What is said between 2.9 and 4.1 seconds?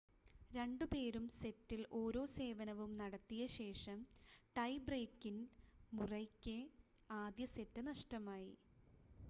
നടത്തിയ ശേഷം